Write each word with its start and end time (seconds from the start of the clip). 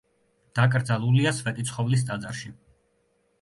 დაკრძალულია 0.59 1.33
სვეტიცხოვლის 1.41 2.07
ტაძარში. 2.09 2.51